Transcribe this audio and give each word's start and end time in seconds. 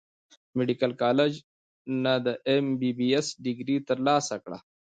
ميديکل 0.57 0.91
کالج 1.03 1.33
نۀ 2.03 2.13
د 2.25 2.27
ايم 2.47 2.65
بي 2.79 2.91
بي 2.97 3.07
ايس 3.15 3.27
ډګري 3.43 3.75
تر 3.87 3.97
لاسه 4.07 4.35
کړه 4.43 4.59